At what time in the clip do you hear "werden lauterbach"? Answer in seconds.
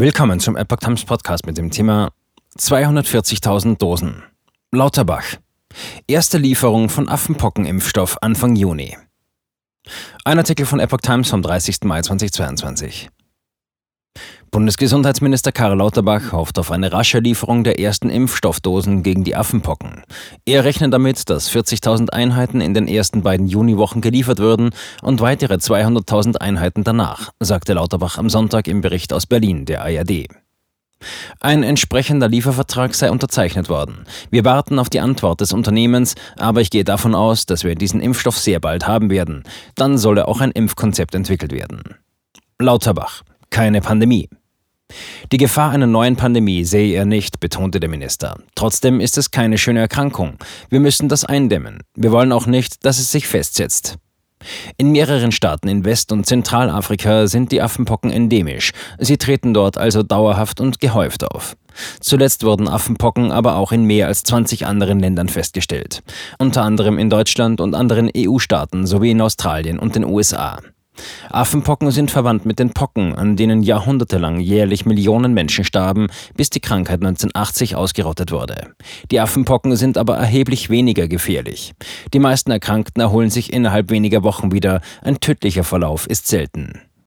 41.52-43.22